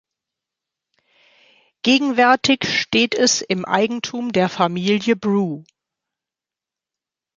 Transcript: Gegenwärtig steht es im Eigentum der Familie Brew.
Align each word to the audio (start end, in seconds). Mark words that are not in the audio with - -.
Gegenwärtig 1.83 2.65
steht 2.65 3.13
es 3.13 3.43
im 3.43 3.65
Eigentum 3.65 4.31
der 4.31 4.49
Familie 4.49 5.15
Brew. 5.15 5.63